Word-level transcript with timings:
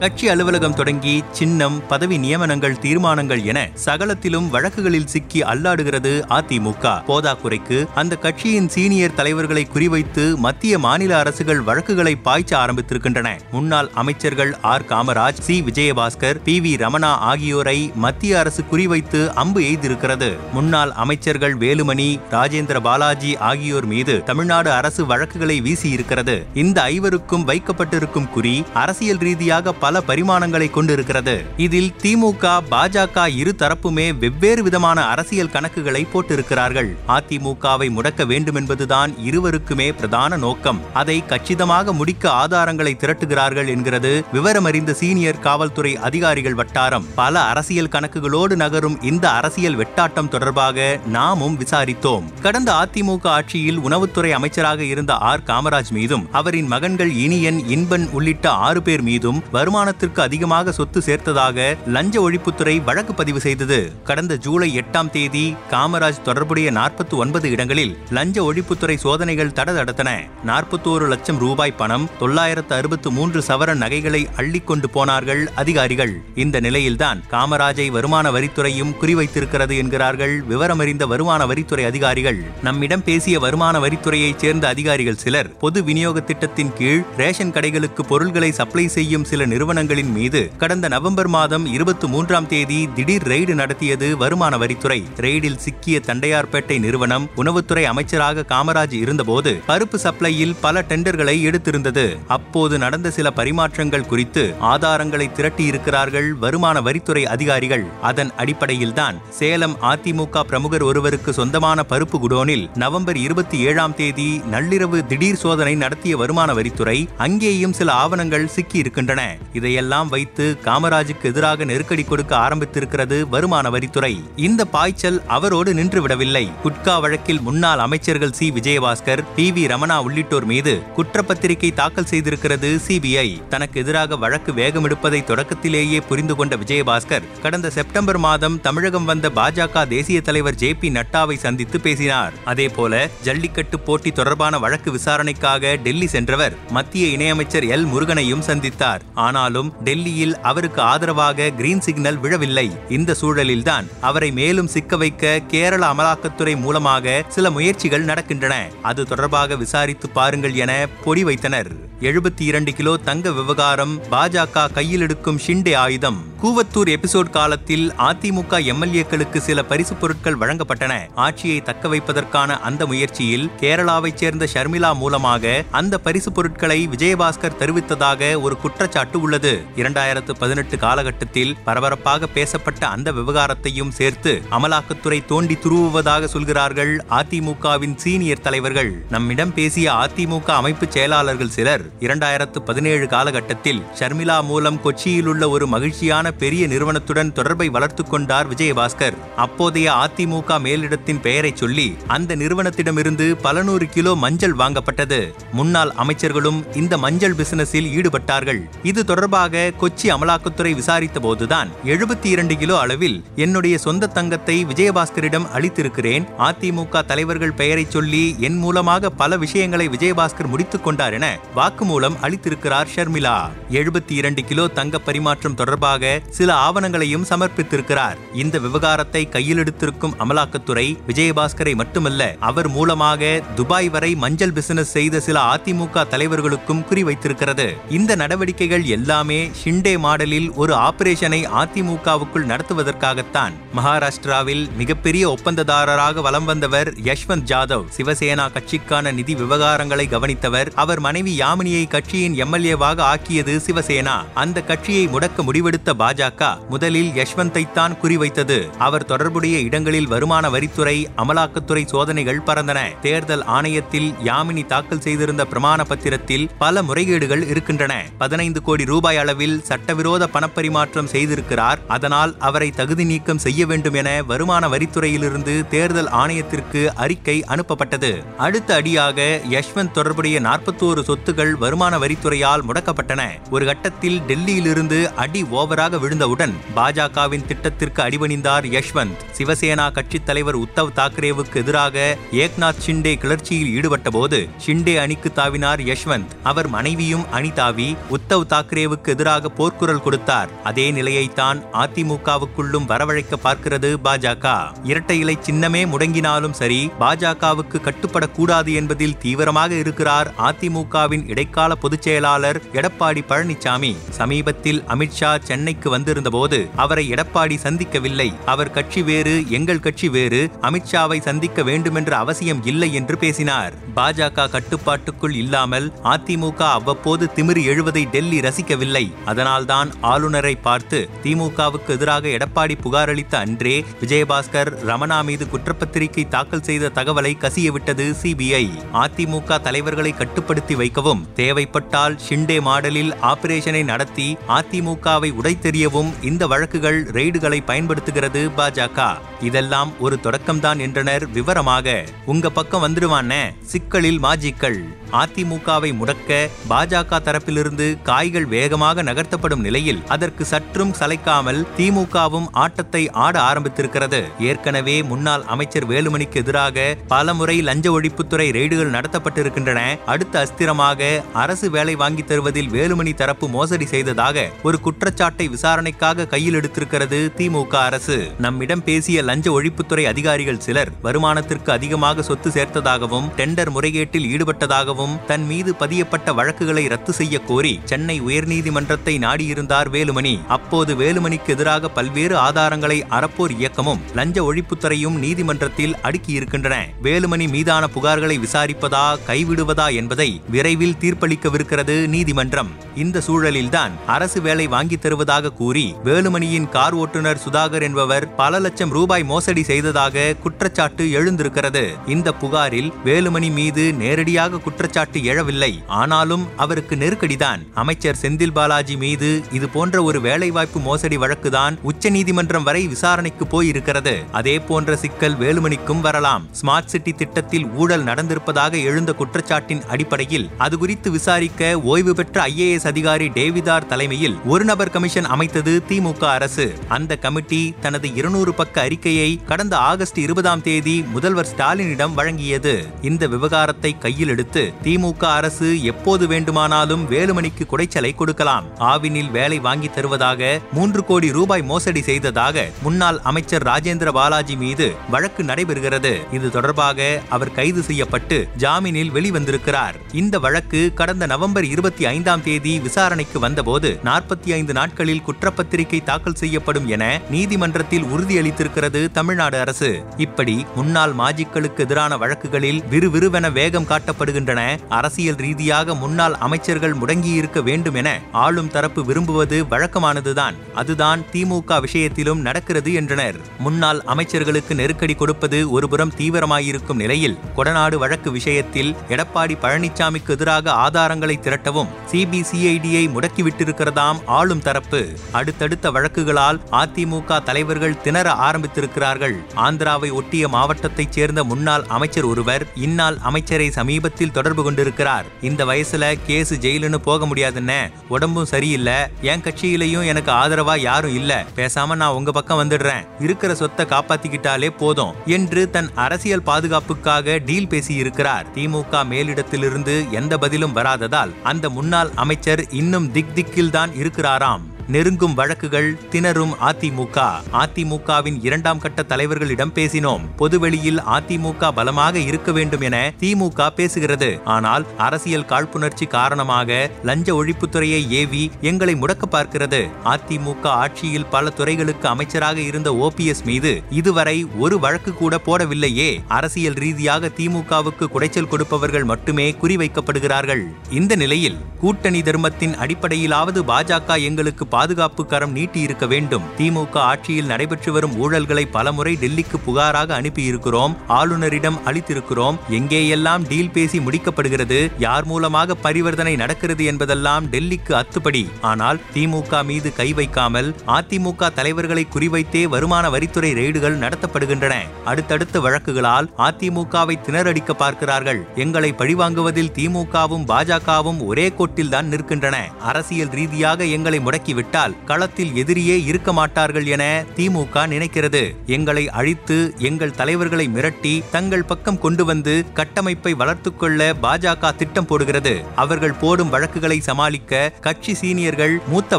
கட்சி 0.00 0.28
அலுவலகம் 0.28 0.74
தொடங்கி 0.74 1.24
சின்னம் 1.30 1.86
பதவி 1.86 2.18
நியமனங்கள் 2.18 2.78
தீர்மானங்கள் 2.78 3.42
என 3.42 3.68
சகலத்திலும் 3.74 4.50
வழக்குகளில் 4.50 5.06
சிக்கி 5.06 5.40
அல்லாடுகிறது 5.40 6.22
அதிமுக. 6.28 7.02
போதாக்குறைக்கு 7.06 7.86
அந்த 7.94 8.16
கட்சியின் 8.16 8.68
சீனியர் 8.68 9.14
தலைவர்களை 9.14 9.66
குறிவைத்து 9.74 10.36
மத்திய 10.36 10.78
மாநில 10.78 11.18
அரசுகள் 11.18 11.60
வழக்குகளை 11.60 12.16
பாய்ச்ச 12.24 12.58
ஆரம்பித்திருக்கின்றன. 12.66 13.38
முன்னாள் 13.50 13.90
அமைச்சர்கள் 13.94 14.56
R. 14.62 14.84
Kamaraj 14.88 15.40
C. 15.40 15.62
Vijayabaskar 15.62 16.36
P. 16.44 16.60
V. 16.60 16.80
Ramana 16.80 17.12
ஆகியோரை 17.16 17.92
மத்திய 17.94 18.38
அரசு 18.38 18.64
குறிவைத்து 18.72 19.28
அம்பு 19.28 19.60
எய்திருக்கிறது. 19.60 20.36
முன்னாள் 20.52 20.90
அமைச்சர்கள் 20.90 21.56
வேலுமணி 21.56 22.20
ராஜேந்திர 22.30 22.80
பாலாஜி 22.80 23.36
ஆகியோர் 23.36 23.86
மீது 23.86 24.22
தமிழ்நாடு 24.22 24.72
அரசு 24.72 25.06
வழக்குகளை 25.06 25.62
வீசியிருக்கிறது. 25.62 26.46
இந்த 26.54 26.82
ஐவருக்கும் 26.82 27.44
வைக்கப்பட்டிருக்கும் 27.44 28.30
குறி 28.30 28.64
அரசியல் 28.74 29.16
ரீதியாக 29.16 29.86
பல 29.88 30.02
பரிமாணங்களை 30.06 30.70
கொண்டிருக்கிறது. 30.70 31.44
இதில் 31.56 31.94
திமுக 32.02 32.60
பாஜக 32.70 33.36
இரு 33.36 33.54
தரப்புமே 33.58 34.18
வெவ்வேறு 34.18 34.62
விதமான 34.62 35.04
அரசியல் 35.04 35.48
கணக்குகளை 35.48 36.06
போட்டிருக்கிறார்கள். 36.12 36.96
அதிமுகவை 37.08 37.90
முடக்க 37.90 38.26
வேண்டும் 38.26 38.54
என்பதுதான் 38.54 39.12
இருவருக்குமே 39.12 39.92
பிரதான 39.92 40.36
நோக்கம். 40.36 40.80
அதை 40.94 41.26
கச்சிதமாக 41.26 41.92
முடிக்க 41.92 42.30
ஆதாரங்களை 42.30 42.92
திரட்டுகிறார்கள் 42.94 43.68
என்கிறது 43.68 44.24
விவரமறிந்த 44.32 44.90
சீனியர் 44.90 45.40
காவல்துறை 45.40 45.96
அதிகாரிகள் 45.96 46.54
வட்டாரம். 46.54 47.06
பல 47.14 47.40
அரசியல் 47.40 47.92
கணக்குகளோடு 47.92 48.54
நகரும் 48.56 49.02
இந்த 49.02 49.30
அரசியல் 49.30 49.76
வெட்டாட்டம் 49.76 50.28
தொடர்பாக 50.28 51.00
நாமும் 51.06 51.58
விசாரித்தோம். 51.58 52.24
கடந்த 52.42 52.72
அதிமுக 52.72 53.26
ஆட்சியில் 53.26 53.78
உணவுத்துறை 53.78 54.30
அமைச்சராக 54.30 54.84
இருந்த 54.84 55.14
ஆர். 55.14 55.40
காமராஜ் 55.46 55.90
மீதும் 55.90 56.28
அவரின் 56.32 56.66
மகன்கள் 56.66 57.12
இனியன் 57.12 57.68
இன்பன் 57.68 58.08
உள்ளிட்ட 58.12 58.50
ஆறு 58.50 58.82
பேர் 58.82 59.02
மீதும் 59.02 59.42
வருமான 59.50 59.76
வருமானத்திற்கு 59.78 60.20
அதிகமாக 60.20 60.72
சொத்து 60.72 61.00
சேர்த்ததாக 61.06 61.76
லஞ்ச 61.86 62.14
ஒழிப்புத்துறை 62.28 62.84
வழக்கு 62.84 63.14
பதிவு 63.14 63.40
செய்தது. 63.40 63.92
கடந்த 64.04 64.36
ஜூலை 64.36 64.68
எட்டாம் 64.78 65.10
தேதி 65.10 65.56
காமராஜ் 65.70 66.22
தொடர்புடைய 66.22 66.68
நாற்பத்தி 66.72 67.14
ஒன்பது 67.16 67.50
இடங்களில் 67.50 67.96
லஞ்ச 68.10 68.52
ஒழிப்புத்துறை 68.52 68.96
சோதனைகள் 68.96 69.52
தடதடத்தன. 69.58 70.10
நாற்பத்தோரு 70.46 71.06
லட்சம் 71.08 71.38
ரூபாய் 71.38 71.74
பணம் 71.76 72.08
தொள்ளாயிரத்து 72.18 72.74
அறுபத்து 72.74 73.10
மூன்று 73.10 73.42
சவரன் 73.48 73.82
நகைகளை 73.84 74.28
அள்ளிக்கொண்டு 74.36 74.90
போனார்கள் 74.96 75.42
அதிகாரிகள். 75.54 76.14
இந்த 76.34 76.60
நிலையில்தான் 76.60 77.22
காமராஜை 77.30 77.88
வருமான 77.90 78.30
வரித்துறையும் 78.30 78.94
குறிவைத்திருக்கிறது 79.02 79.76
என்கிறார்கள் 79.76 80.44
விவரமறிந்த 80.50 81.06
வருமான 81.06 81.46
வரித்துறை 81.46 81.86
அதிகாரிகள். 81.86 82.40
நம்மிடம் 82.62 83.04
பேசிய 83.04 83.38
வருமான 83.38 83.78
வரித்துறையைச் 83.78 84.36
சேர்ந்த 84.36 84.68
அதிகாரிகள் 84.68 85.22
சிலர் 85.24 85.56
பொது 85.58 85.84
விநியோக 85.84 86.20
திட்டத்தின் 86.20 86.72
கீழ் 86.78 87.02
ரேஷன் 87.16 87.52
கடைகளுக்கு 87.52 88.02
பொருள்களை 88.08 88.52
சப்ளை 88.52 88.88
செய்யும் 88.88 89.24
சில 89.24 89.46
நிறுவனங்களின் 89.68 90.12
மீது 90.12 90.50
கடந்த 90.58 90.88
நவம்பர் 90.88 91.28
மாதம் 91.28 91.66
இருபத்தி 91.66 92.06
மூன்றாம் 92.06 92.46
தேதி 92.46 92.88
திடீர் 92.94 93.22
ரெய்டு 93.22 93.54
நடத்தியது 93.54 94.16
வருமான 94.16 94.58
வரித்துறை. 94.58 95.02
ரெய்டில் 95.16 95.56
சிக்கிய 95.56 96.00
தண்டையார்பேட்டை 96.06 96.78
நிறுவனம் 96.78 97.28
உணவுத்துறை 97.36 97.82
அமைச்சராக 97.82 98.44
காமராஜ் 98.48 98.92
இருந்தபோது 98.92 99.60
பருப்பு 99.68 99.98
சப்ளையில் 100.02 100.54
பல 100.60 100.84
டெண்டர்களை 100.88 101.34
எடுத்திருந்தது. 101.48 102.16
அப்போது 102.26 102.78
நடந்த 102.78 103.10
சில 103.10 103.32
பரிமாற்றங்கள் 103.36 104.06
குறித்து 104.06 104.54
ஆதாரங்களை 104.62 105.26
திரட்டியிருக்கிறார்கள் 105.38 106.30
வருமான 106.30 106.80
வரித்துறை 106.80 107.24
அதிகாரிகள். 107.24 107.84
அதன் 108.02 108.32
அடிப்படையில்தான் 108.36 109.18
சேலம் 109.30 109.76
அதிமுக 109.82 110.40
பிரமுகர் 110.40 110.82
ஒருவருக்கு 110.82 111.32
சொந்தமான 111.32 111.84
பருப்பு 111.88 112.18
குடோனில் 112.18 112.66
நவம்பர் 112.74 113.16
இருபத்தி 113.16 113.58
ஏழாம் 113.58 113.94
தேதி 113.94 114.42
நள்ளிரவு 114.50 115.06
திடீர் 115.06 115.42
சோதனை 115.44 115.74
நடத்திய 115.74 116.16
வருமான 116.16 116.54
வரித்துறை. 116.54 117.08
அங்கேயும் 117.18 117.72
சில 117.72 117.92
ஆவணங்கள் 117.92 118.50
சிக்கியிருக்கின்றன. 118.56 119.16
இதையெல்லாம் 119.58 120.08
வைத்து 120.08 120.46
காமராஜுக்கு 120.64 121.26
எதிராக 121.30 121.64
நெருக்கடி 121.64 122.04
கொடுக்க 122.04 122.32
ஆரம்பித்திருக்கிறது 122.36 123.16
வருமான 123.28 123.70
வரித்துறை. 123.70 124.12
இந்த 124.36 124.62
பாய்ச்சல் 124.64 125.18
அவரோடு 125.26 125.72
நின்றுவிடவில்லை. 125.74 126.44
குட்கா 126.64 127.00
வழக்கில் 127.00 127.40
முன்னாள் 127.40 127.78
அமைச்சர்கள் 127.78 128.32
C. 128.32 128.46
Vijayabaskar 128.50 129.24
P. 129.36 129.46
V. 129.52 129.64
Ramana 129.66 129.96
உள்ளிட்டோர் 129.98 130.44
மீது 130.44 130.82
குற்றப்பத்திரிகை 130.96 131.70
தாக்கல் 131.74 132.10
செய்திருக்கிறது 132.10 132.70
சிபிஐ 132.88 133.48
தனக்கு 133.48 133.80
எதிராக 133.80 134.16
வழக்கு 134.16 134.52
வேகமெடுப்பதை 134.52 135.24
தொடக்கத்திலேயே 135.24 136.00
புரிந்து 136.00 136.36
கொண்ட 136.36 136.56
விஜயபாஸ்கர் 136.56 137.28
கடந்த 137.42 137.70
செப்டம்பர் 137.70 138.18
மாதம் 138.18 138.60
தமிழகம் 138.60 139.04
வந்த 139.04 139.28
பாஜக 139.36 139.86
தேசிய 139.88 140.20
தலைவர் 140.20 140.54
ஜே. 140.54 140.74
பி. 140.74 140.90
நட்டாவை 140.90 141.36
சந்தித்து 141.36 141.80
பேசினார். 141.80 142.32
அதேபோல 142.44 143.08
ஜல்லிக்கட்டு 143.22 143.80
போட்டி 143.80 144.10
தொடர்பான 144.10 144.58
வழக்கு 144.58 144.90
விசாரணைக்காக 144.90 145.76
டெல்லி 145.82 146.06
சென்றவர் 146.06 146.56
மத்திய 146.70 147.04
இணையமைச்சர் 147.16 147.66
எல். 147.74 147.86
முருகனையும் 147.92 148.46
சந்தித்தார். 148.46 149.00
ஆனால் 149.14 149.47
ஆனாலும் 149.48 149.74
டெல்லியில் 149.84 150.40
அவருக்கு 150.40 150.80
ஆதரவாக 150.82 151.50
கிரீன் 151.50 151.80
சிக்னல் 151.80 152.18
விழவில்லை. 152.18 152.70
இந்த 152.88 153.16
சூழலில்தான் 153.20 153.86
அவரை 154.00 154.32
மேலும் 154.32 154.66
சிக்க 154.66 154.96
வைக்க 154.96 155.40
கேரள 155.46 155.86
அமலாக்கத்துறை 155.92 156.56
மூலமாக 156.56 157.24
சில 157.28 157.50
முயற்சிகள் 157.50 158.04
நடக்கின்றன. 158.04 158.54
அது 158.82 159.04
தொடர்பாக 159.04 159.56
விசாரித்து 159.56 160.10
பாருங்கள் 160.10 160.54
என 160.54 160.86
பொடி 161.04 161.24
வைத்தனர். 161.24 161.87
எழுபத்தி 162.00 162.40
இரண்டு 162.40 162.72
கிலோ 162.72 162.96
தங்க 162.96 163.32
விவகாரம் 163.32 164.02
பாஜக 164.10 164.72
கையில் 164.72 165.00
எடுக்கும் 165.00 165.40
ஷிண்டே 165.46 165.76
ஆயுதம். 165.76 166.24
கூவத்தூர் 166.42 166.96
எபிசோட் 166.96 167.30
காலத்தில் 167.30 167.92
அதிமுக 167.98 168.60
எம்எல்ஏக்களுக்கு 168.72 169.36
சில 169.36 169.64
பரிசு 169.64 169.94
பொருட்கள் 169.94 170.38
வழங்கப்பட்டன. 170.38 171.08
ஆட்சியை 171.14 171.60
தக்க 171.60 171.88
வைப்பதற்கான 171.88 172.58
அந்த 172.58 172.86
முயற்சியில் 172.86 173.50
கேரளாவைச் 173.60 174.14
சேர்ந்த 174.14 174.48
ஷர்மிளா 174.54 174.94
மூலமாக 174.94 175.64
அந்த 175.70 175.98
பரிசு 175.98 176.32
பொருட்களை 176.32 176.88
விஜயபாஸ்கர் 176.88 177.58
தெரிவித்ததாக 177.58 178.40
ஒரு 178.40 178.56
குற்றச்சாட்டு 178.56 179.20
உள்ளது. 179.20 179.64
இரண்டாயிரத்து 179.76 180.30
பதினெட்டு 180.38 180.78
காலகட்டத்தில் 180.78 181.56
பரபரப்பாக 181.64 182.26
பேசப்பட்ட 182.26 182.86
அந்த 182.86 183.12
விவகாரத்தையும் 183.12 183.90
சேர்த்து 183.90 184.42
அமலாக்கத்துறை 184.50 185.24
தோண்டி 185.24 185.54
துருவுவதாக 185.54 186.24
சொல்கிறார்கள் 186.24 187.04
அதிமுகவின் 187.10 187.96
சீனியர் 187.96 188.40
தலைவர்கள். 188.40 189.04
நம்மிடம் 189.10 189.54
பேசிய 189.54 189.92
அதிமுக 189.92 190.50
அமைப்பு 190.50 190.86
செயலாளர்கள் 190.88 191.48
சிலர் 191.48 191.87
இரண்டாயிரத்து 192.00 192.58
பதினேழு 192.58 193.06
காலகட்டத்தில் 193.06 193.82
ஷர்மிளா 193.98 194.44
மூலம் 194.44 194.80
கொச்சியில் 194.84 195.26
உள்ள 195.26 195.48
ஒரு 195.48 195.66
மகிழ்ச்சியான 195.66 196.32
பெரிய 196.32 196.66
நிறுவனத்துடன் 196.66 197.32
தொடர்பை 197.32 197.68
வளர்த்து 197.68 198.04
கொண்டார் 198.04 198.48
விஜயபாஸ்கர். 198.54 199.16
அப்போதைய 199.36 199.92
அதிமுக 199.92 200.60
மேலிடத்தின் 200.60 201.20
பெயரை 201.20 201.52
சொல்லி 201.54 201.96
அந்த 202.06 202.36
நிறுவனத்திடமிருந்து 202.36 203.36
பல 203.42 203.62
நூறு 203.62 203.86
கிலோ 203.86 204.14
மஞ்சள் 204.14 204.56
வாங்கப்பட்டது. 204.56 205.20
முன்னாள் 205.52 205.92
அமைச்சர்களும் 205.98 206.76
இந்த 206.76 206.98
மஞ்சள் 206.98 207.34
பிசினஸில் 207.34 207.88
ஈடுபட்டார்கள். 207.96 208.60
இது 208.82 209.04
தொடர்பாக 209.04 209.72
கொச்சி 209.80 210.06
அமலாக்கத்துறை 210.16 210.74
விசாரித்த 210.74 211.20
போதுதான் 211.20 211.68
எழுபத்தி 211.84 212.24
இரண்டு 212.24 212.56
கிலோ 212.56 212.78
அளவில் 212.78 213.24
என்னுடைய 213.36 213.78
சொந்த 213.78 214.06
தங்கத்தை 214.06 214.64
விஜயபாஸ்கரிடம் 214.64 215.46
அளித்திருக்கிறேன். 215.54 216.26
அதிமுக 216.38 217.04
தலைவர்கள் 217.06 217.52
பெயரை 217.52 217.86
சொல்லி 217.88 218.36
என் 218.38 218.56
மூலமாக 218.56 219.10
பல 219.10 219.36
விஷயங்களை 219.36 219.88
விஜயபாஸ்கர் 219.88 220.46
முடித்துக் 220.46 220.84
கொண்டார் 220.84 221.12
என 221.12 221.38
வாக்கு 221.54 221.77
வாக்குமூலம் 221.78 222.16
அளித்திருக்கிறார் 222.22 222.88
ஷர்மிளா. 222.94 223.34
எழுபத்தி 223.70 224.14
இரண்டு 224.20 224.44
கிலோ 224.44 224.68
தங்க 224.68 224.98
பரிமாற்றம் 224.98 225.54
தொடர்பாக 225.54 226.20
சில 226.30 226.54
ஆவணங்களையும் 226.54 227.26
சமர்ப்பித்திருக்கிறார். 227.28 228.16
இந்த 228.34 228.58
விவகாரத்தை 228.58 229.28
கையில் 229.28 229.58
எடுத்திருக்கும் 229.58 230.14
அமலாக்கத்துறை 230.18 230.96
விஜயபாஸ்கரை 231.06 231.74
மட்டுமல்ல 231.74 232.36
அவர் 232.40 232.68
மூலமாக 232.68 233.42
துபாய் 233.54 233.88
வரை 233.88 234.14
மஞ்சள் 234.14 234.52
பிசினஸ் 234.52 234.90
செய்த 234.90 235.20
சில 235.20 235.40
அதிமுக 235.54 236.04
தலைவர்களுக்கும் 236.14 236.82
குறிவைத்திருக்கிறது 236.90 237.68
இந்த 237.88 238.16
நடவடிக்கைகள் 238.16 238.84
எல்லாமே 238.96 239.50
ஷிண்டே 239.64 239.94
மாடலில் 240.06 240.48
ஒரு 240.54 240.74
ஆபரேஷனை 240.74 241.40
அதிமுகவுக்குள் 241.62 242.48
நடத்துவதற்காகத்தான். 242.52 243.56
மகாராஷ்டிராவில் 243.76 244.66
மிகப்பெரிய 244.76 245.36
ஒப்பந்ததாரராக 245.36 246.20
வலம் 246.20 246.44
வந்தவர் 246.44 246.92
யஷ்வந்த் 247.10 247.48
ஜாதவ். 247.52 247.86
சிவசேனா 247.96 248.48
கட்சிக்கான 248.56 249.14
நிதி 249.14 249.34
விவகாரங்களை 249.34 250.08
கவனித்தவர் 250.16 250.72
அவர் 250.74 251.00
மனைவி 251.00 251.40
யாமினி 251.40 251.66
அத்வானியை 251.68 251.88
கட்சியின் 251.88 252.34
எம்எல்ஏவாக 252.34 252.98
ஆக்கியது 252.98 253.60
சிவசேனா. 253.66 254.14
அந்த 254.34 254.60
கட்சியை 254.60 255.08
முடக்க 255.08 255.42
முடிவெடுத்த 255.42 255.90
பாஜக 255.98 256.42
முதலில் 256.68 257.10
யஷ்வந்தை 257.10 257.72
தான் 257.72 257.96
குறிவைத்தது. 258.02 258.58
அவர் 258.78 259.04
தொடர்புடைய 259.04 259.58
இடங்களில் 259.58 260.06
வருமான 260.06 260.50
வரித்துறை 260.50 261.06
அமலாக்கத்துறை 261.16 261.86
சோதனைகள் 261.86 262.40
பறந்தன. 262.46 262.78
தேர்தல் 263.00 263.44
ஆணையத்தில் 263.46 264.08
யாமினி 264.24 264.66
தாக்கல் 264.66 265.00
செய்திருந்த 265.00 265.44
பிரமாண 265.44 265.84
பத்திரத்தில் 265.84 266.48
பல 266.58 266.82
முறைகேடுகள் 266.82 267.44
இருக்கின்றன. 267.48 268.04
பதினைந்து 268.18 268.62
கோடி 268.62 268.84
ரூபாய் 268.84 269.16
அளவில் 269.16 269.62
சட்டவிரோத 269.62 270.28
பணப்பரிமாற்றம் 270.32 271.12
செய்திருக்கிறார். 271.12 271.78
அதனால் 271.88 272.34
அவரை 272.38 272.70
தகுதி 272.70 273.04
நீக்கம் 273.04 273.44
செய்ய 273.46 273.66
வேண்டும் 273.66 273.94
என 273.94 274.22
வருமான 274.22 274.68
வரித்துறையிலிருந்து 274.68 275.56
தேர்தல் 275.68 276.12
ஆணையத்திற்கு 276.22 276.86
அறிக்கை 277.04 277.44
அனுப்பப்பட்டது. 277.48 278.12
அடுத்த 278.38 278.74
அடியாக 278.74 279.40
யஷ்வந்த் 279.50 279.96
தொடர்புடைய 279.98 280.36
நாற்பத்தோரு 280.40 281.02
சொத்துகள் 281.08 281.56
வருமான 281.58 281.98
வரித்துறையால் 281.98 282.64
முடக்கப்பட்டன. 282.68 283.22
ஒரு 283.50 283.64
கட்டத்தில் 283.64 284.20
டெல்லியிலிருந்து 284.28 285.14
அடி 285.14 285.42
ஓவராக 285.42 285.98
விழுந்தவுடன் 285.98 286.54
பாஜகவின் 286.76 287.46
திட்டத்திற்கு 287.46 288.02
அடிபணிந்தார் 288.02 288.66
யஷ்வந்த். 288.76 289.16
சிவசேனா 289.38 289.92
கட்சித் 289.92 290.26
தலைவர் 290.26 290.58
உத்தவ் 290.58 290.92
தாக்கரேவுக்கு 290.96 291.54
எதிராக 291.54 292.16
ஏக்நாத் 292.32 292.82
ஷிண்டே 292.86 293.18
கிளர்ச்சியில் 293.18 293.74
ஈடுபட்ட 293.74 294.10
போது 294.10 294.48
ஷிண்டே 294.66 294.96
அணிக்கு 294.96 295.32
தாவினார் 295.34 295.80
யஷ்வந்த். 295.80 296.30
அவர் 296.42 296.68
மனைவியும் 296.68 297.30
அணி 297.30 297.52
தாவி 297.52 297.96
உத்தவ் 298.10 298.46
தாக்கரேவுக்கு 298.48 299.04
எதிராக 299.04 299.50
போர்க்குரல் 299.58 300.02
கொடுத்தார். 300.02 300.62
அதே 300.62 300.90
நிலையைத்தான் 300.92 301.62
அதிமுகவுக்குள்ளும் 301.72 302.88
வரவழைக்க 302.88 303.36
பார்க்கிறது 303.44 303.96
பாஜக. 304.04 304.46
இரட்டை 304.84 305.18
இலை 305.18 305.38
சின்னமே 305.50 305.82
முடங்கினாலும் 305.86 306.50
சரி 306.50 306.90
பாஜகவுக்கு 307.00 307.78
கட்டுப்படக்கூடாது 307.78 308.74
என்பதில் 308.74 309.18
தீவிரமாக 309.18 309.74
இருக்கிறார் 309.74 310.32
அதிமுகவின் 310.38 311.28
இடை 311.28 311.47
இடைக்கால 311.48 311.74
பொதுச் 311.74 312.04
செயலாளர் 312.06 312.58
எடப்பாடி 312.72 313.20
பழனிசாமி 313.28 313.90
சமீபத்தில் 314.10 314.80
அமித்ஷா 314.88 315.30
சென்னைக்கு 315.42 315.88
வந்திருந்தபோது 315.90 316.58
அவரை 316.76 317.04
எடப்பாடி 317.10 317.56
சந்திக்கவில்லை. 317.62 318.26
அவர் 318.44 318.70
கட்சி 318.70 319.02
வேறு 319.02 319.34
எங்கள் 319.48 319.80
கட்சி 319.80 320.08
வேறு 320.08 320.40
அமித்ஷாவை 320.62 321.18
சந்திக்க 321.20 321.62
வேண்டுமென்ற 321.62 322.16
அவசியம் 322.16 322.60
இல்லை 322.64 322.94
என்று 322.94 323.18
பேசினார். 323.18 323.72
பாஜக 323.96 324.48
கட்டுப்பாட்டுக்குள் 324.50 325.34
இல்லாமல் 325.34 325.86
அதிமுக 326.04 326.60
அவ்வப்போது 326.70 327.30
திமிரி 327.36 327.64
எழுவதை 327.64 328.04
டெல்லி 328.04 328.40
ரசிக்கவில்லை. 328.40 329.04
அதனால்தான் 329.24 329.90
ஆளுநரை 330.00 330.54
பார்த்து 330.56 331.00
திமுகவுக்கு 331.22 331.88
எதிராக 331.88 332.28
எடப்பாடி 332.28 332.76
புகாரளித்த 332.84 333.34
அன்றே 333.34 333.84
விஜயபாஸ்கர் 334.00 334.72
ரமணா 334.90 335.20
மீது 335.24 335.46
குற்றப்பத்திரிகை 335.46 336.26
தாக்கல் 336.28 336.66
செய்த 336.70 336.92
தகவலை 336.94 337.34
கசியவிட்டது 337.44 338.08
சிபிஐ. 338.22 338.64
அதிமுக 339.04 339.60
தலைவர்களை 339.60 340.14
கட்டுப்படுத்தி 340.16 340.74
வைக்கவும் 340.74 341.24
தேவைப்பட்டால் 341.40 342.18
ஷிண்டே 342.28 342.56
மாடலில் 342.68 343.12
ஆபரேஷனை 343.22 343.84
நடத்தி 343.84 344.36
அதிமுகவை 344.48 345.30
உடைத்தெறியவும் 345.40 346.10
இந்த 346.22 346.46
வழக்குகள் 346.46 346.98
ரெய்டுகளை 347.04 347.60
பயன்படுத்துகிறது 347.64 348.50
பாஜக. 348.56 349.18
இதெல்லாம் 349.40 349.92
ஒரு 349.98 350.18
தொடக்கம்தான் 350.22 350.78
என்றனர் 350.78 351.30
விவரமாக. 351.30 352.04
உங்க 352.26 352.50
பக்கம் 352.50 352.84
வந்துடுவான 352.84 353.32
சிக்கலில் 353.62 354.18
மாஜிக்கள். 354.18 354.80
அதிமுகவை 355.22 355.90
முடக்க 356.00 356.38
பாஜக 356.70 357.20
தரப்பிலிருந்து 357.26 357.86
காய்கள் 358.02 358.46
வேகமாக 358.54 359.02
நகர்த்தப்படும் 359.02 359.64
நிலையில் 359.66 360.02
அதற்கு 360.06 360.44
சற்றும் 360.44 360.94
சளைக்காமல் 361.00 361.60
திமுகவும் 361.78 362.48
ஆட்டத்தை 362.64 363.02
ஆட 363.26 363.34
ஆரம்பித்திருக்கிறது. 363.40 364.20
ஏற்கனவே 364.38 365.02
முன்னாள் 365.02 365.44
அமைச்சர் 365.54 365.86
வேலுமணிக்கு 365.92 366.40
எதிராக 366.42 366.86
பலமுறை 367.08 367.56
லஞ்ச 367.62 367.86
ஒழிப்புத்துறை 367.90 368.48
ரெய்டுகள் 368.58 368.94
நடத்தப்பட்டிருக்கின்றன. 368.96 369.80
அடுத்த 370.06 370.34
அஸ்திரமாக 370.44 371.10
அரசு 371.32 371.70
வேலை 371.70 371.94
வாங்கி 371.94 372.22
தருவதில் 372.22 372.70
வேலுமணி 372.76 373.14
தரப்பு 373.14 373.48
மோசடி 373.48 373.86
செய்ததாக 373.94 374.46
ஒரு 374.62 374.80
குற்றச்சாட்டை 374.80 375.48
விசாரணைக்காக 375.48 376.26
கையில் 376.26 376.58
எடுத்திருக்கிறது 376.60 377.20
திமுக 377.38 377.74
அரசு. 377.88 378.18
நம்மிடம் 378.38 378.84
பேசிய 378.88 379.22
லஞ்ச 379.22 379.46
ஒழிப்புத்துறை 379.50 380.04
அதிகாரிகள் 380.12 380.62
சிலர் 380.66 380.92
வருமானத்திற்கு 381.02 381.70
அதிகமாக 381.70 382.22
சொத்து 382.22 382.50
சேர்த்ததாகவும் 382.50 383.28
டெண்டர் 383.36 383.72
முறைகேட்டில் 383.76 384.28
ஈடுபட்டதாகவும் 384.34 384.96
தன் 385.26 385.46
மீது 385.46 385.74
பதியப்பட்ட 385.74 386.34
வழக்குகளை 386.34 386.86
ரத்து 386.86 387.12
செய்ய 387.12 387.40
கோரி 387.40 387.80
சென்னை 387.84 388.20
உயர்நீதிமன்றத்தை 388.20 389.18
நாடியிருந்தார் 389.18 389.88
வேலுமணி. 389.92 390.46
அப்போது 390.46 390.94
வேலுமணிக்கு 390.94 391.46
எதிராக 391.46 391.88
பல்வேறு 391.88 392.36
ஆதாரங்களை 392.36 393.02
அறப்போர் 393.10 393.50
இயக்கமும் 393.50 394.00
லஞ்ச 394.14 394.52
ஒழிப்புத்துறையும் 394.52 395.18
நீதிமன்றத்தில் 395.18 395.96
அடுக்கியிருக்கின்றன. 396.02 396.74
வேலுமணி 397.02 397.48
மீதான 397.48 397.88
புகார்களை 397.94 398.38
விசாரிப்பதா 398.38 399.18
கைவிடுவதா 399.26 399.94
என்பதை 399.94 400.40
விரைவில் 400.50 400.96
தீர்ப்பளிக்கவிருக்கிறது 401.00 402.06
நீதிமன்றம். 402.06 402.68
இந்த 402.94 403.22
சூழலில்தான் 403.26 403.90
அரசு 404.06 404.40
வேலை 404.40 404.66
வாங்கித் 404.66 405.02
தருவதாக 405.02 405.52
கூறி 405.52 405.94
வேலுமணியின் 406.04 406.68
கார் 406.68 406.94
ஓட்டுநர் 406.94 407.40
சுதாகர் 407.48 407.82
என்பவர் 407.82 408.34
பல 408.34 408.58
லட்சம் 408.58 408.90
ரூபாய் 408.90 409.24
மோசடி 409.24 409.62
செய்ததாக 409.62 410.34
குற்றச்சாட்டு 410.42 411.10
எழுந்திருக்கிறது. 411.10 411.94
இந்த 412.06 412.32
புகாரில் 412.32 412.92
வேலுமணி 413.04 413.52
மீது 413.52 413.92
நேரடியாக 413.92 414.58
குற்ற 414.58 414.86
குற்றச்சாட்டு 414.88 415.20
எழவில்லை. 415.32 415.82
ஆனாலும் 415.86 416.48
அவருக்கு 416.56 416.96
நெருக்கடிதான். 416.96 417.60
அமைச்சர் 417.74 418.18
செந்தில் 418.22 418.52
பாலாஜி 418.52 418.96
மீது 418.96 419.42
இது 419.52 419.68
போன்ற 419.68 420.02
ஒரு 420.02 420.20
வேலைவாய்ப்பு 420.20 420.80
மோசடி 420.80 421.16
வழக்குதான் 421.16 421.74
உச்சநீதிமன்றம் 421.82 422.62
வரை 422.62 422.88
விசாரணைக்கு 422.88 423.44
போயிருக்கிறது. 423.44 424.14
அதே 424.32 424.58
போன்ற 424.58 424.96
சிக்கல் 424.96 425.36
வேலுமணிக்கும் 425.38 426.00
வரலாம். 426.00 426.46
ஸ்மார்ட் 426.60 426.84
சிட்டி 426.84 427.12
திட்டத்தில் 427.12 427.66
ஊழல் 427.66 428.04
நடந்திருப்பதாக 428.04 428.82
எழுந்த 428.82 429.14
குற்றச்சாட்டின் 429.18 429.84
அடிப்படையில் 429.86 430.48
அது 430.58 430.78
குறித்து 430.78 431.10
விசாரிக்க 431.10 431.80
ஓய்வு 431.80 432.14
பெற்ற 432.14 432.46
ஐஏஎஸ் 432.46 432.86
அதிகாரி 432.86 433.28
டேவிதார் 433.28 433.86
தலைமையில் 433.86 434.38
ஒரு 434.44 434.64
நபர் 434.64 434.90
கமிஷன் 434.90 435.24
அமைத்தது 435.24 435.82
திமுக 435.88 436.24
அரசு. 436.24 436.74
அந்த 436.88 437.16
கமிட்டி 437.16 437.74
தனது 437.80 438.14
இருநூறு 438.14 438.54
பக்க 438.54 438.80
அறிக்கையை 438.80 439.40
கடந்த 439.46 439.76
ஆகஸ்ட் 439.76 440.18
இருபதாம் 440.18 440.62
தேதி 440.62 441.02
முதல்வர் 441.02 441.52
ஸ்டாலினிடம் 441.56 442.16
வழங்கியது. 442.16 442.76
இந்த 443.02 443.26
விவகாரத்தை 443.26 443.98
கையில் 443.98 444.28
எடுத்து 444.28 444.72
திமுக 444.84 445.24
அரசு 445.24 445.82
எப்போது 445.82 446.26
வேண்டுமானாலும் 446.26 447.10
வேலுமணிக்கு 447.10 447.64
குடைச்சலை 447.70 448.14
கொடுக்கலாம். 448.14 448.66
ஆவினில் 448.78 449.30
வேலை 449.30 449.58
வாங்கி 449.58 449.90
தருவதாக 449.90 450.60
மூன்று 450.72 451.04
கோடி 451.04 451.32
ரூபாய் 451.32 451.62
மோசடி 451.62 452.02
செய்ததாக 452.02 452.66
முன்னாள் 452.82 453.18
அமைச்சர் 453.22 453.66
ராஜேந்திர 453.66 454.12
பாலாஜி 454.12 454.56
மீது 454.56 454.94
வழக்கு 455.10 455.42
நடைபெறுகிறது. 455.42 456.14
இது 456.32 456.50
தொடர்பாக 456.50 457.20
அவர் 457.28 457.52
கைது 457.52 457.82
செய்யப்பட்டு 457.82 458.48
ஜாமீனில் 458.58 459.12
வெளிவந்திருக்கிறார். 459.14 459.96
இந்த 460.12 460.38
வழக்கு 460.38 460.92
கடந்த 460.94 461.26
நவம்பர் 461.26 461.64
இருபத்தி 461.64 462.06
ஐந்தாம் 462.06 462.42
தேதி 462.42 462.78
விசாரணைக்கு 462.78 463.38
வந்தபோது 463.38 464.00
நாற்பத்தி 464.04 464.52
ஐந்து 464.52 464.72
நாட்களில் 464.72 465.22
குற்றப்பத்திரிகை 465.22 466.02
தாக்கல் 466.02 466.34
செய்யப்படும் 466.34 466.88
என 466.88 467.20
நீதிமன்றத்தில் 467.30 468.04
உறுதியளித்திருக்கிறது 468.04 469.10
தமிழ்நாடு 469.10 469.58
அரசு. 469.60 470.04
இப்படி 470.16 470.66
முன்னாள் 470.74 471.12
மாஜிக்களுக்கு 471.12 471.76
எதிரான 471.76 472.16
வழக்குகளில் 472.16 472.82
விறுவிறுவென 472.90 473.52
வேகம் 473.52 473.86
காட்டப்படுகின்றன. 473.86 474.67
அரசியல் 474.88 475.34
ரீதியாக 475.34 475.94
முன்னாள் 475.94 476.34
அமைச்சர்கள் 476.34 476.96
முடங்கியிருக்க 476.96 477.62
வேண்டும் 477.62 477.94
என 477.94 478.08
ஆளும் 478.32 478.70
தரப்பு 478.70 479.04
விரும்புவது 479.04 479.64
வழக்கமானதுதான். 479.64 480.54
அதுதான் 480.74 481.24
திமுக 481.32 481.80
விஷயத்திலும் 481.80 482.40
நடக்கிறது 482.40 482.92
என்றனர். 482.92 483.36
முன்னாள் 483.58 484.02
அமைச்சர்களுக்கு 484.06 484.74
நெருக்கடி 484.74 485.14
கொடுப்பது 485.14 485.70
ஒருபுறம் 485.70 486.12
தீவிரமாயிருக்கும் 486.18 486.94
நிலையில் 486.94 487.38
கொடநாடு 487.56 487.94
வழக்கு 487.94 488.30
விஷயத்தில் 488.30 488.96
எடப்பாடி 489.08 489.56
பழனிசாமிக்கு 489.62 490.28
எதிராக 490.28 490.72
ஆதாரங்களை 490.86 491.36
திரட்டவும் 491.38 491.92
சிபிசிஐடியை 492.12 493.04
முடக்கிவிட்டிருக்கிறதாம் 493.14 494.18
ஆளும் 494.26 494.62
தரப்பு. 494.62 495.08
அடுத்தடுத்த 495.32 495.90
வழக்குகளால் 495.90 496.60
அதிமுக 496.70 497.42
தலைவர்கள் 497.42 498.00
திணற 498.00 498.32
ஆரம்பித்திருக்கிறார்கள். 498.32 499.36
ஆந்திராவை 499.56 500.12
ஒட்டிய 500.12 500.48
மாவட்டத்தைச் 500.48 501.12
சேர்ந்த 501.12 501.44
முன்னாள் 501.44 501.84
அமைச்சர் 501.88 502.24
ஒருவர் 502.24 502.66
இந்நாள் 502.74 503.16
அமைச்சரை 503.22 503.70
சமீபத்தில் 503.70 504.30
தொடர்பு 504.30 504.57
கொண்டிருக்கிறார். 504.62 505.26
இந்த 505.40 505.64
வயசுல 505.64 506.18
கேஸ் 506.26 506.54
ஜெயிலுன்னு 506.54 506.94
போக 506.94 507.26
முடியாதுன்னு 507.26 507.90
உடம்பும் 508.08 508.44
சரியில்லை 508.44 508.94
என் 509.20 509.40
கட்சியிலையும் 509.40 510.06
எனக்கு 510.06 510.32
ஆதரவா 510.32 510.78
யாரும் 510.78 511.14
இல்ல 511.14 511.44
பேசாம 511.56 511.94
நான் 511.94 512.12
உங்க 512.12 512.32
பக்கம் 512.32 512.60
வந்துடுறேன். 512.62 513.06
இருக்கிற 513.20 513.54
சொத்தை 513.54 513.86
காப்பாத்திக்கிட்டாலே 513.86 514.70
போதும் 514.76 515.14
என்று 515.26 515.70
தன் 515.70 515.90
அரசியல் 515.94 516.42
பாதுகாப்புக்காக 516.42 517.38
டீல் 517.38 517.70
பேசியிருக்கிறார். 517.70 518.46
திமுக 518.54 519.04
மேலிடத்திலிருந்து 519.12 520.10
எந்த 520.10 520.38
பதிலும் 520.38 520.76
வராததால் 520.76 521.34
அந்த 521.42 521.70
முன்னாள் 521.70 522.10
அமைச்சர் 522.14 522.70
இன்னும் 522.70 523.10
திக் 523.10 523.34
திக்கில் 523.34 523.70
தான் 523.70 523.90
இருக்கிறாராம். 523.90 524.64
நெருங்கும் 524.94 525.34
வழக்குகள் 525.34 525.98
திணறும் 526.10 526.52
அதிமுக. 526.68 527.24
அதிமுகவின் 527.52 528.38
இரண்டாம் 528.42 528.78
கட்ட 528.78 529.04
தலைவர்களிடம் 529.08 529.72
பேசினோம். 529.74 530.22
பொதுவெளியில் 530.36 531.00
அதிமுக 531.00 531.70
பலமாக 531.72 532.18
இருக்க 532.18 532.52
வேண்டும் 532.52 532.80
என 532.80 533.12
திமுக 533.20 533.66
பேசுகிறது. 533.76 534.42
ஆனால் 534.44 534.86
அரசியல் 534.96 535.44
காழ்ப்புணர்ச்சி 535.44 536.06
காரணமாக 536.06 536.90
லஞ்ச 537.02 537.44
ஒழிப்புத்துறையை 537.44 538.08
ஏவி 538.08 538.50
எங்களை 538.60 538.94
முடக்க 538.94 539.26
பார்க்கிறது. 539.30 539.88
அதிமுக 540.04 540.64
ஆட்சியில் 540.64 541.26
பல 541.26 541.50
துறைகளுக்கு 541.50 542.08
அமைச்சராக 542.08 542.58
இருந்த 542.60 542.92
ஓபிஎஸ் 542.92 543.44
மீது 543.44 543.82
இதுவரை 543.90 544.46
ஒரு 544.58 544.78
வழக்கு 544.78 545.14
கூட 545.14 545.40
போடவில்லையே. 545.46 546.20
அரசியல் 546.28 546.80
ரீதியாக 546.84 547.30
திமுகவுக்கு 547.36 548.06
குடைச்சல் 548.14 548.48
கொடுப்பவர்கள் 548.48 549.04
மட்டுமே 549.04 549.54
குறிவைக்கப்படுகிறார்கள். 549.62 550.64
இந்த 550.90 551.16
நிலையில் 551.16 551.60
கூட்டணி 551.80 552.22
தர்மத்தின் 552.22 552.74
அடிப்படையிலாவது 552.74 553.62
பாஜக 553.72 554.20
எங்களுக்கு 554.22 554.76
பாதுகாப்பு 554.78 555.22
கரம் 555.26 555.54
நீட்டி 555.58 555.80
இருக்க 555.86 556.06
வேண்டும். 556.12 556.44
திமுக 556.58 556.96
ஆட்சியில் 557.10 557.50
நடைபெற்று 557.52 557.90
வரும் 557.92 558.16
ஊழல்களை 558.24 558.64
பலமுறை 558.76 559.12
டெல்லிக்கு 559.22 559.58
புகாராக 559.66 560.10
அனுப்பியிருக்கிறோம். 560.20 560.92
ஆளுநரிடம் 561.18 561.78
அளித்திருக்கிறோம். 561.88 562.56
எங்கேயெல்லாம் 562.78 563.46
டீல் 563.50 563.72
பேசி 563.76 563.98
முடிக்கப்படுகிறது 563.98 564.78
யார் 564.98 565.26
மூலமாக 565.30 565.76
பரிவர்த்தனை 565.86 566.34
நடக்கிறது 566.42 566.84
என்பதெல்லாம் 566.90 567.46
டெல்லிக்கு 567.52 567.92
அத்துப்படி. 568.00 568.42
ஆனால் 568.70 569.00
திமுக 569.14 569.62
மீது 569.70 569.88
கை 569.98 570.08
வைக்காமல் 570.18 570.68
அதிமுக 570.96 571.50
தலைவர்களை 571.58 572.04
குறிவைத்தே 572.14 572.62
வருமான 572.74 573.04
வரித்துறை 573.14 573.50
ரெய்டுகள் 573.60 574.00
நடத்தப்படுகின்றன. 574.04 574.74
அடுத்தடுத்த 575.04 575.62
வழக்குகளால் 575.66 576.28
அதிமுகவை 576.48 577.16
திணறடிக்க 577.26 577.76
பார்க்கிறார்கள். 577.84 578.40
எங்களை 578.64 578.92
பழிவாங்குவதில் 579.02 579.74
திமுகவும் 579.78 580.46
பாஜகவும் 580.52 581.20
ஒரே 581.30 581.48
கோட்டில்தான் 581.58 582.10
நிற்கின்றன. 582.12 582.56
அரசியல் 582.90 583.34
ரீதியாக 583.38 583.84
எங்களை 583.96 584.20
விட்டால் 584.68 584.94
களத்தில் 585.04 585.52
எதிரியே 585.60 585.94
இருக்க 586.08 586.30
மாட்டார்கள் 586.38 586.86
என 586.94 587.04
திமுக 587.36 587.84
நினைக்கிறது. 587.92 588.40
எங்களை 588.66 589.04
அழித்து 589.18 589.56
எங்கள் 589.88 590.16
தலைவர்களை 590.20 590.66
மிரட்டி 590.74 591.12
தங்கள் 591.30 591.64
பக்கம் 591.64 591.98
கொண்டு 591.98 592.24
வந்து 592.24 592.54
கட்டமைப்பை 592.74 593.32
வளர்த்துக்கொள்ள 593.34 594.08
பாஜக 594.22 594.72
திட்டம் 594.76 595.06
போடுகிறது. 595.06 595.52
அவர்கள் 595.76 596.16
போடும் 596.22 596.52
வழக்குகளை 596.54 596.98
சமாளிக்க 597.00 597.72
கட்சி 597.80 598.14
சீனியர்கள் 598.20 598.74
மூத்த 598.86 599.18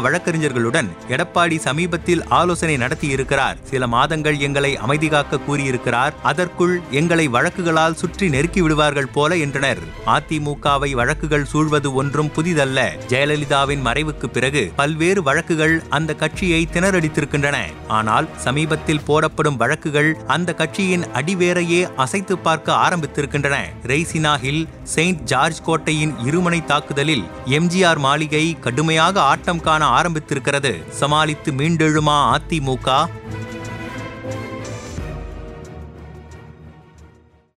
வழக்கறிஞர்களுடன் 0.00 0.90
எடப்பாடி 1.08 1.58
சமீபத்தில் 1.58 2.22
ஆலோசனை 2.28 2.76
நடத்தியிருக்கிறார். 2.76 3.58
சில 3.62 3.86
மாதங்கள் 3.86 4.38
எங்களை 4.38 4.72
அமைதி 4.76 5.08
காக்க 5.08 5.42
கூறியிருக்கிறார். 5.48 6.14
அதற்குள் 6.22 6.76
எங்களை 7.00 7.28
வழக்குகளால் 7.28 7.98
சுற்றி 8.02 8.28
நெருக்கி 8.28 8.62
விடுவார்கள் 8.62 9.12
போல 9.16 9.36
என்றனர். 9.46 9.82
அதிமுகவை 10.16 10.92
வழக்குகள் 11.02 11.50
சூழ்வது 11.52 11.90
ஒன்றும் 12.02 12.32
புதிதல்ல. 12.36 12.78
ஜெயலலிதாவின் 13.08 13.84
மறைவுக்கு 13.90 14.26
பிறகு 14.26 14.64
பல்வேறு 14.76 15.20
வழக்கு 15.22 15.38
வழக்குகள் 15.40 15.82
அந்த 15.96 16.14
கட்சியை 16.14 16.68
திணறடித்திருக்கின்றன. 16.72 17.58
ஆனால் 17.98 18.26
சமீபத்தில் 18.36 19.02
போடப்படும் 19.06 19.56
வழக்குகள் 19.56 20.10
அந்த 20.26 20.50
கட்சியின் 20.54 21.04
அடிவேரையே 21.18 21.80
அசைத்து 21.96 22.38
பார்க்க 22.38 22.78
ஆரம்பித்திருக்கின்றன. 22.86 23.56
ரெய்சினா 23.90 24.32
ஹில் 24.44 24.66
செயின்ட் 24.94 25.22
ஜார்ஜ் 25.32 25.62
கோட்டையின் 25.62 26.14
இருமனை 26.28 26.60
தாக்குதலில் 26.64 27.24
எம்ஜிஆர் 27.58 28.02
மாளிகை 28.06 28.44
கடுமையாக 28.60 29.22
ஆட்டம் 29.22 29.64
காண 29.68 29.84
ஆரம்பித்திருக்கிறது. 30.00 30.74
சமாளித்து 31.00 31.52
மீண்டெழுமா 31.52 32.18
அதிமுக? 32.36 33.08